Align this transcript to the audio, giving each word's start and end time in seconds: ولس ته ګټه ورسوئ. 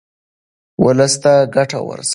ولس 0.85 1.13
ته 1.23 1.33
ګټه 1.55 1.79
ورسوئ. 1.87 2.09